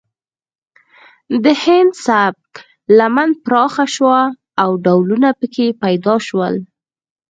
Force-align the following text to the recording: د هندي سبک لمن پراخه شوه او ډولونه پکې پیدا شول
د 1.43 1.45
هندي 1.63 1.97
سبک 2.05 2.51
لمن 2.97 3.29
پراخه 3.45 3.85
شوه 3.95 4.21
او 4.61 4.69
ډولونه 4.85 5.29
پکې 5.39 5.67
پیدا 5.83 6.15
شول 6.27 6.55